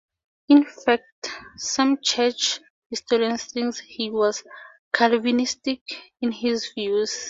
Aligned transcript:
In 0.49 0.63
fact, 0.65 1.29
some 1.57 1.99
church 2.01 2.59
historians 2.89 3.45
think 3.53 3.77
he 3.77 4.09
was 4.09 4.43
Calvinistic 4.91 5.83
in 6.21 6.31
his 6.31 6.71
views. 6.73 7.19